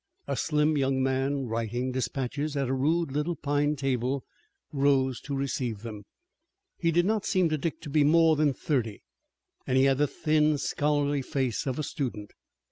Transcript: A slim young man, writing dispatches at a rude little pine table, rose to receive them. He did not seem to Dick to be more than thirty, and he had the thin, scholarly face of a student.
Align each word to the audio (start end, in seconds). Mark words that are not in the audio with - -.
A 0.25 0.35
slim 0.35 0.79
young 0.79 1.03
man, 1.03 1.45
writing 1.45 1.91
dispatches 1.91 2.57
at 2.57 2.67
a 2.67 2.73
rude 2.73 3.11
little 3.11 3.35
pine 3.35 3.75
table, 3.75 4.23
rose 4.73 5.21
to 5.21 5.35
receive 5.35 5.83
them. 5.83 6.05
He 6.79 6.89
did 6.89 7.05
not 7.05 7.23
seem 7.23 7.49
to 7.49 7.57
Dick 7.59 7.79
to 7.81 7.89
be 7.91 8.03
more 8.03 8.35
than 8.35 8.51
thirty, 8.51 9.03
and 9.67 9.77
he 9.77 9.83
had 9.83 9.99
the 9.99 10.07
thin, 10.07 10.57
scholarly 10.57 11.21
face 11.21 11.67
of 11.67 11.77
a 11.77 11.83
student. 11.83 12.31